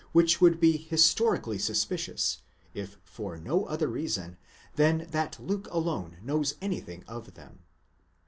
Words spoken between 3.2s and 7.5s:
no other reason than that Luke alone knows anything of